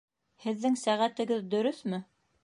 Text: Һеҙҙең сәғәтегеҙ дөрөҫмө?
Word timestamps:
Һеҙҙең 0.45 0.77
сәғәтегеҙ 0.83 1.43
дөрөҫмө? 1.51 2.01